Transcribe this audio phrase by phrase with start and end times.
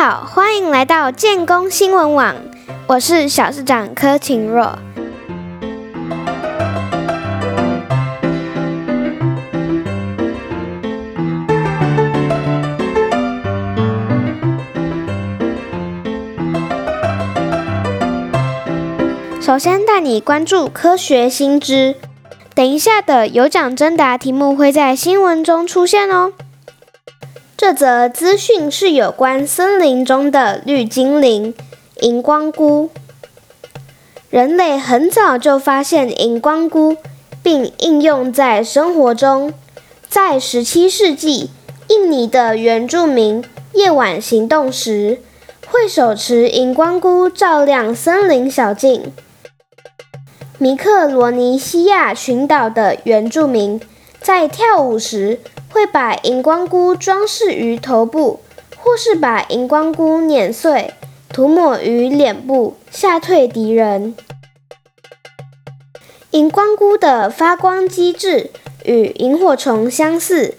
[0.00, 2.36] 好，欢迎来到建工新闻网，
[2.86, 4.78] 我是小市长柯晴若。
[19.40, 21.96] 首先带你关注科学新知，
[22.54, 26.34] 等一下的有奖征答题目会在新闻中出现哦。
[27.58, 31.52] 这则资讯是有关森林中的绿精灵
[31.96, 32.88] 荧光菇。
[34.30, 36.96] 人类很早就发现荧光菇，
[37.42, 39.52] 并应用在生活中。
[40.08, 41.50] 在17世纪，
[41.88, 45.18] 印尼的原住民夜晚行动时，
[45.66, 49.12] 会手持荧光菇照亮森林小径。
[50.58, 53.80] 米克罗尼西亚群岛的原住民
[54.20, 58.40] 在跳舞时，会把荧光菇装饰于头部，
[58.76, 60.94] 或是把荧光菇碾碎，
[61.32, 64.14] 涂抹于脸部，吓退敌人。
[66.30, 68.50] 荧光菇的发光机制
[68.84, 70.56] 与萤火虫相似，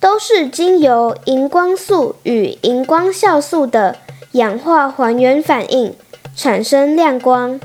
[0.00, 3.96] 都是经由荧光素与荧光酵素的
[4.32, 5.94] 氧化还原反应
[6.36, 7.60] 产生亮光。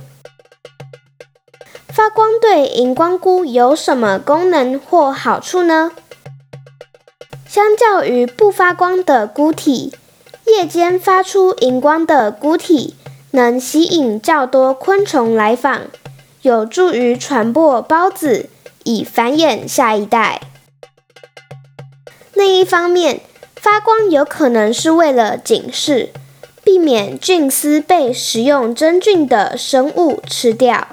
[1.87, 5.91] 发光对荧光菇有什么功能或好处呢？
[7.50, 9.92] 相较于不发光的菇体，
[10.45, 12.94] 夜间发出荧光的菇体
[13.31, 15.86] 能吸引较多昆虫来访，
[16.44, 18.52] 有助于传播孢子，
[18.83, 20.41] 以繁衍下一代。
[22.33, 23.22] 另一方面，
[23.56, 26.09] 发光有可能是为了警示，
[26.63, 30.90] 避免菌丝被食用真菌的生物吃掉。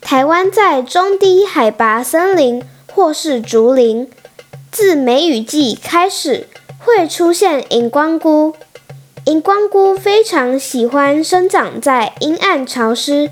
[0.00, 4.10] 台湾在中低海拔森林或是竹林，
[4.72, 8.56] 自梅雨季开始会出现荧光菇。
[9.26, 13.30] 荧光菇非常喜欢生长在阴暗潮湿、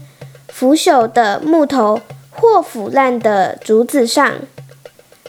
[0.49, 4.35] 腐朽的木头或腐烂的竹子上，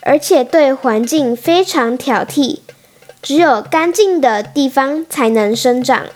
[0.02, 2.60] 而且对环境非常挑剔，
[3.22, 6.08] 只有干净的地方才能生长。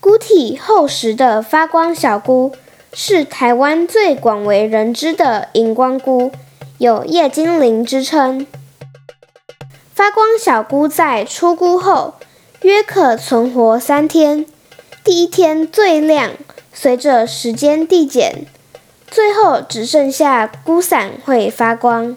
[0.00, 2.52] 菇体厚实的发光小菇。
[2.94, 6.32] 是台湾最广为人知的荧光菇，
[6.78, 8.46] 有夜精灵之称。
[9.92, 12.14] 发光小菇在出菇后
[12.62, 14.46] 约可存活三天，
[15.02, 16.30] 第一天最亮，
[16.72, 18.46] 随着时间递减，
[19.10, 22.16] 最后只剩下菇伞会发光。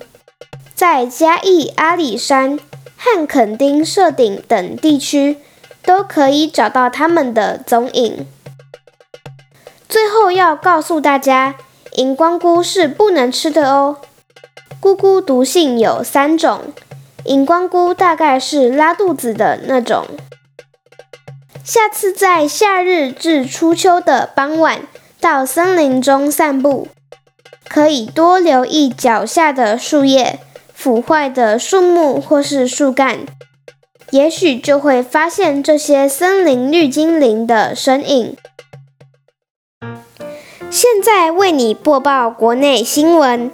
[0.76, 2.60] 在嘉义阿里山
[2.96, 5.38] 汉垦丁社顶等地区，
[5.84, 8.28] 都可以找到它们的踪影。
[9.90, 11.56] 最后要告诉大家，
[11.94, 13.98] 荧光菇是不能吃的哦。
[14.81, 16.74] 菇菇毒性有三种，
[17.25, 20.08] 荧光菇大概是拉肚子的那种。
[21.64, 24.81] 下次在夏日至初秋的傍晚
[25.19, 26.88] 到森林中散步，
[27.69, 30.40] 可以多留意脚下的树叶、
[30.74, 33.19] 腐坏的树木或是树干，
[34.09, 38.36] 也许就会发现这些森林绿精灵的身影。
[40.72, 43.52] 现在为你播报国内新闻。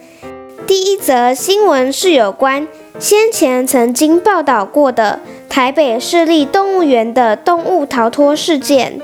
[0.67, 2.67] 第一则新闻是有关
[2.99, 8.99] 先前曾经报道过的台北市立动物园的动物逃脱事件。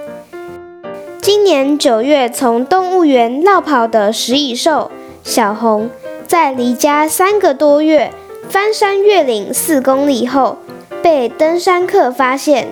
[1.22, 4.92] 今年九月从动物园绕跑的食蚁兽
[5.24, 5.90] 小红，
[6.28, 8.12] 在离家三个多月、
[8.50, 10.58] 翻山越岭四公里后，
[11.02, 12.68] 被登山客发现。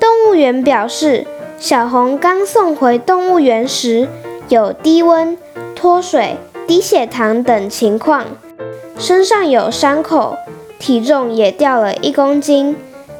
[0.00, 1.26] 动物园表示。
[1.58, 4.08] 小红刚送回动物园时，
[4.50, 5.38] 有低温、
[5.74, 6.36] 脱水、
[6.66, 8.24] 低血糖等情况，
[8.98, 10.36] 身上有伤口，
[10.78, 12.76] 体重也掉了一公斤。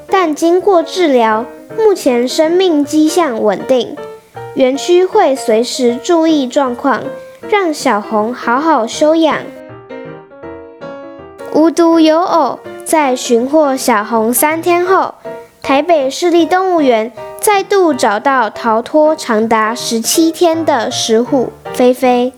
[0.08, 1.44] 但经过治疗，
[1.78, 3.96] 目前生命迹象稳定。
[4.54, 7.02] 园区会随时注意状况，
[7.48, 9.38] 让小红好好休养。
[11.54, 15.14] 无独有偶，在寻获小红三天后，
[15.62, 17.12] 台北市立动物园。
[17.38, 22.32] 再度找到逃脱长达十七天的石虎菲菲。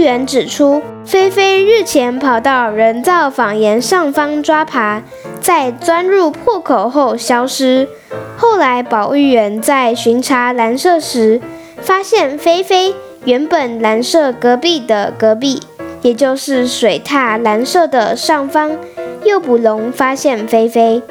[0.00, 5.02] 员指出，菲菲日前跑到人造访岩上方抓爬，
[5.40, 7.88] 在钻入破口后消失。
[8.36, 11.40] 后来保育员在巡查蓝色时，
[11.80, 12.94] 发现菲菲
[13.24, 15.60] 原本蓝色隔壁的隔壁，
[16.02, 18.72] 也就是水獭蓝色的上方
[19.24, 21.02] 诱捕龙发现菲菲。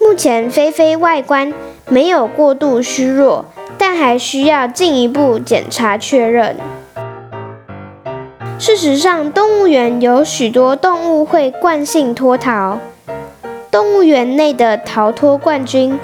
[0.00, 1.52] 目前，菲菲外观
[1.88, 3.44] 没有过度虚弱，
[3.76, 6.56] 但还需要进一步检查确认。
[8.58, 12.78] 事实上，动物园有许多动物会惯性脱逃。
[13.70, 15.98] 动物园内的逃脱冠军，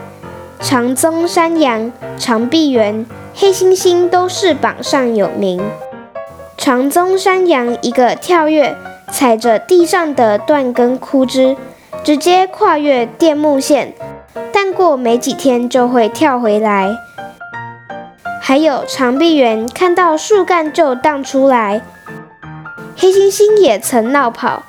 [0.61, 5.63] 长鬃山羊、长臂猿、黑猩猩都是榜上有名。
[6.59, 8.77] 长鬃山羊一个跳跃，
[9.11, 11.57] 踩着地上的断根枯枝，
[12.05, 13.95] 直接跨越电木线，
[14.53, 16.91] 但过没几天就会跳回来。
[18.43, 21.81] 还有长臂猿看到树干就荡出来，
[23.03, 24.63] 黑猩猩也曾闹跑，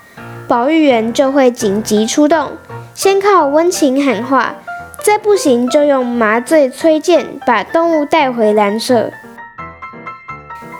[0.47, 2.53] 保育员就会紧急出动，
[2.95, 4.55] 先靠温情喊话，
[5.03, 9.11] 再不行就用麻醉催剑把动物带回蓝舍。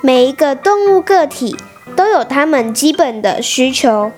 [0.02, 1.56] 每一个动物个体
[1.96, 4.12] 都有它们基本的需求，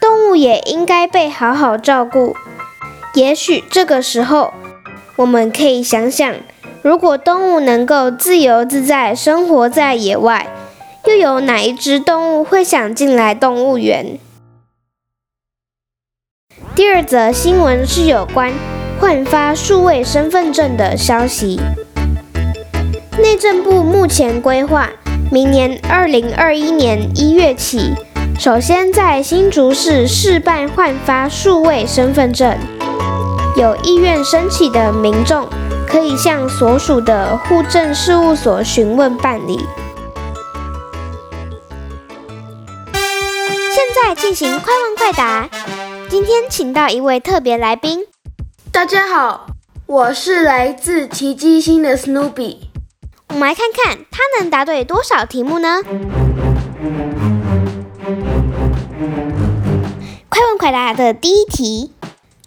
[0.00, 2.34] 动物也应该被好好照顾。
[3.14, 4.52] 也许这个时候，
[5.14, 6.34] 我们可以想想，
[6.82, 10.48] 如果动物能够自由自在生活在野外，
[11.06, 14.18] 又有哪一只动物会想进来动物园？
[16.74, 18.52] 第二则新闻是有关
[19.00, 21.58] 换发数位身份证的消息。
[23.18, 24.90] 内政部目前规划。
[25.32, 27.94] 明年二零二一年一月起，
[28.36, 32.58] 首先在新竹市试办换发数位身份证。
[33.56, 35.48] 有意愿申请的民众，
[35.86, 39.64] 可以向所属的户政事务所询问办理。
[44.02, 45.46] 在进行快问快答。
[46.08, 48.06] 今天请到一位特别来宾。
[48.72, 49.48] 大家好，
[49.84, 52.60] 我是来自奇迹星的 Snoopy。
[53.28, 55.82] 我们来看看他能答对多少题目呢？
[60.30, 61.92] 快问快答的第一题：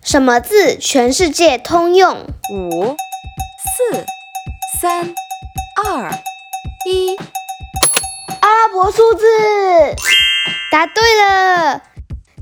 [0.01, 2.25] 什么字全世界通用？
[2.51, 2.97] 五、
[3.91, 4.05] 四、
[4.81, 5.13] 三、
[5.85, 6.11] 二、
[6.89, 7.15] 一。
[8.41, 9.25] 阿拉伯数字。
[10.73, 11.83] 答对了。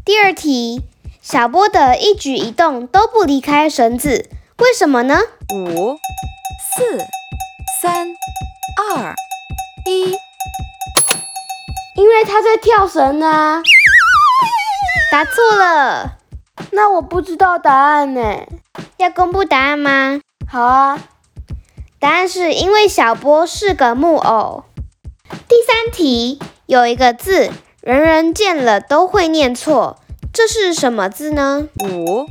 [0.05, 0.83] 第二题：
[1.21, 4.29] 小波的一举一动都不离开绳子，
[4.59, 5.19] 为什么呢？
[5.53, 5.97] 五、
[6.77, 7.05] 四。
[7.81, 8.07] 三、
[8.77, 9.13] 二、
[9.85, 10.11] 一，
[11.95, 13.61] 因为他在跳绳啊！
[15.11, 16.17] 答错了，
[16.71, 18.21] 那我不知道答案呢。
[18.95, 20.21] 要公布答案吗？
[20.47, 21.03] 好啊，
[21.99, 24.63] 答案是因为小波是个木偶。
[25.49, 27.51] 第三题有一个字，
[27.81, 29.97] 人人见了都会念错，
[30.31, 31.67] 这是什么字呢？
[31.79, 32.27] 五、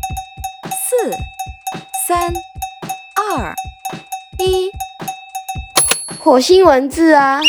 [0.71, 1.11] 四、
[2.07, 2.33] 三、
[3.17, 3.53] 二、
[4.39, 4.71] 一。
[6.21, 7.41] 火星文字啊！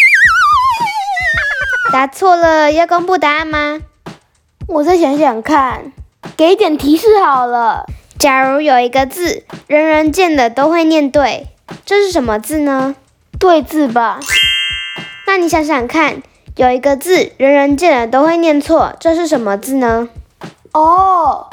[1.94, 3.82] 答错了，要公布答案吗？
[4.66, 5.94] 我再想想看，
[6.36, 7.86] 给点提示好了。
[8.18, 11.50] 假如有一个字，人人见了都会念对，
[11.86, 12.96] 这是什么字呢？
[13.38, 14.20] 对字吧？
[15.28, 16.24] 那你想想看，
[16.58, 20.10] 有一个字，人人见了都会念错，这是什么字呢？
[20.74, 21.50] 哦，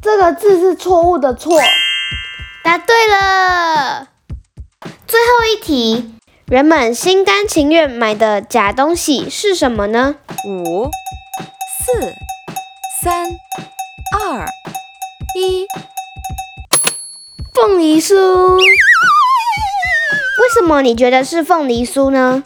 [0.00, 1.60] 这个字是错误的错。
[2.62, 4.08] 答对了。
[5.06, 6.14] 最后一题。
[6.46, 10.14] 人们心甘情愿买的假东西是什么呢？
[10.46, 10.88] 五、
[11.84, 12.14] 四、
[13.02, 13.26] 三、
[14.18, 14.46] 二、
[15.34, 15.66] 一。
[17.52, 18.14] 凤梨酥。
[18.56, 22.44] 为什么你觉得是凤梨酥呢？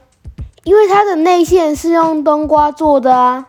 [0.64, 3.47] 因为它的内馅是用冬瓜做的啊。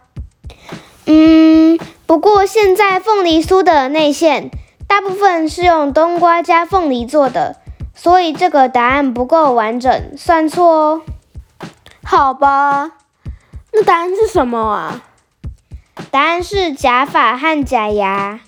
[1.06, 4.50] 嗯，不过现在凤梨酥的内馅
[4.88, 7.58] 大部分是用冬瓜加凤梨做的。
[7.96, 11.02] 所以这个答案不够完整，算错哦。
[12.04, 12.92] 好吧，
[13.72, 15.02] 那答案是什么啊？
[16.10, 18.40] 答案是假发和假牙。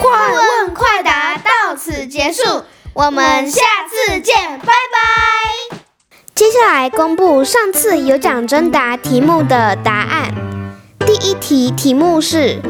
[0.00, 2.62] 快问快答到此结束，
[2.94, 3.60] 我们下
[4.06, 5.78] 再见，拜拜。
[6.32, 10.32] 接下来公布上次有奖征答题目的答案。
[11.00, 12.60] 第一题题目是。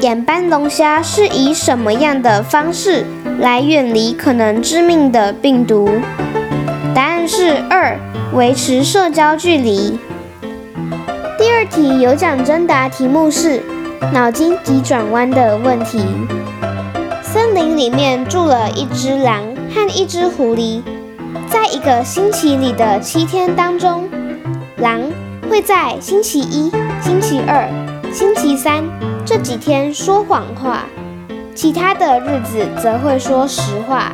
[0.00, 3.06] 眼斑龙虾是以什么样的方式
[3.38, 5.88] 来远离可能致命的病毒？
[6.94, 7.98] 答案是二，
[8.34, 9.98] 维持社交距离。
[11.38, 13.62] 第二题有奖征答题目是
[14.12, 16.04] 脑筋急转弯的问题。
[17.22, 19.42] 森林里面住了一只狼
[19.76, 20.80] 和一只狐狸，
[21.50, 24.08] 在一个星期里的七天当中，
[24.78, 25.02] 狼
[25.50, 26.70] 会在星期一、
[27.02, 27.68] 星期二、
[28.10, 28.82] 星期三。
[29.26, 30.86] 这几天说谎话，
[31.54, 34.12] 其他的日子则会说实话。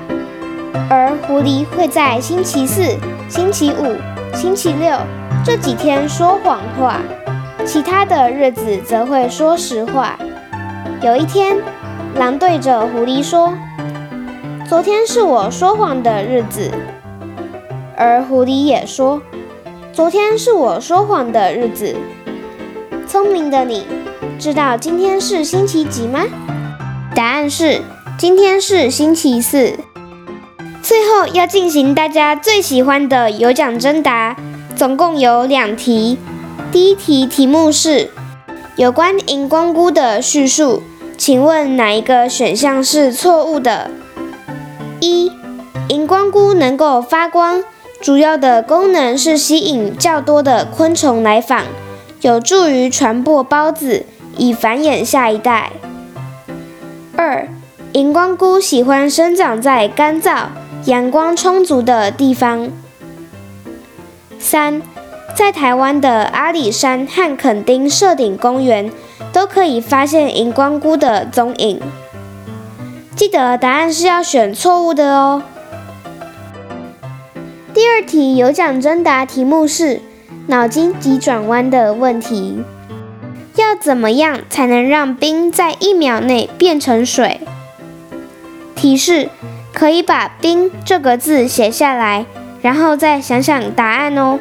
[0.91, 2.83] 而狐狸会在星期四、
[3.29, 3.97] 星期五、
[4.35, 4.99] 星期六
[5.45, 6.97] 这几天说谎话，
[7.65, 10.19] 其他的日子则会说实话。
[11.01, 11.57] 有一天，
[12.17, 13.55] 狼对着狐狸说
[14.73, 16.71] ：“昨天是我说谎的日子。”
[17.95, 19.21] 而狐狸也说
[19.93, 21.95] ：“昨天是我说谎的日子。”
[23.07, 23.87] 聪明的你。
[24.39, 26.21] 知道今天是星期几吗？
[27.15, 27.83] 答案是
[28.17, 29.75] 今天是星期四。
[30.83, 34.35] 最后要进行大家最喜欢的有奖征答，
[34.75, 36.17] 总共有两题。
[36.73, 38.09] 第一题题目是
[38.77, 40.83] 有关荧光菇的叙述，
[41.19, 43.91] 请问哪一个选项是错误的？
[45.03, 45.33] 一、
[45.89, 47.65] 荧光菇能够发光，
[48.01, 51.65] 主要的功能是吸引较多的昆虫来访，
[52.21, 54.07] 有助于传播孢子，
[54.37, 55.73] 以繁衍下一代。
[57.17, 57.49] 二、
[57.95, 60.47] 荧光菇喜欢生长在干燥。
[60.87, 62.69] 阳光充足的地方。
[64.41, 64.83] 三，
[65.33, 68.91] 在台湾的阿里山和垦丁设顶公园
[69.33, 71.81] 都可以发现荧光菇的踪影。
[73.15, 75.43] 记得答案是要选错误的哦。
[77.73, 80.01] 第二题有奖征答题目是
[80.47, 82.63] 脑筋急转弯的问题，
[83.57, 87.41] 要怎么样才能让冰在一秒内变成水？
[88.75, 89.29] 提示。
[89.75, 92.27] 可以把“冰”这个字写下来，
[92.61, 94.39] 然后再想想答案哦。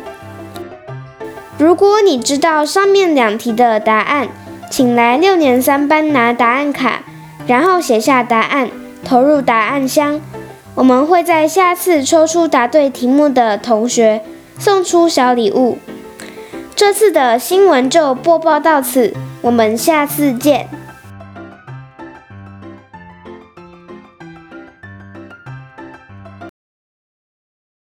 [1.58, 4.28] 如果你知道上面两题的答案，
[4.70, 7.04] 请来六年三班拿答案卡，
[7.51, 8.72] 然后写下答案，
[9.03, 10.22] 投入答案箱。
[10.74, 14.22] 我们会在下次抽出答对题目的同学
[14.58, 15.77] 送出小礼物。
[16.74, 20.70] 这次的新闻就播报到此，我们下次见。